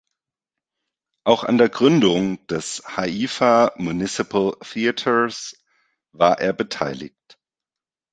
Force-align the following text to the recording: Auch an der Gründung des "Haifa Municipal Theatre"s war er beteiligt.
Auch 1.27 1.43
an 1.43 1.59
der 1.59 1.69
Gründung 1.69 2.47
des 2.47 2.81
"Haifa 2.97 3.71
Municipal 3.77 4.57
Theatre"s 4.61 5.63
war 6.11 6.39
er 6.39 6.53
beteiligt. 6.53 7.37